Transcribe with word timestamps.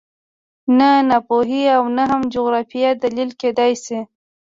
نه 0.77 0.89
ناپوهي 1.09 1.63
او 1.77 1.83
نه 1.97 2.03
هم 2.11 2.21
جغرافیه 2.33 2.89
دلیل 3.03 3.29
کېدای 3.41 3.73
شي 3.83 3.99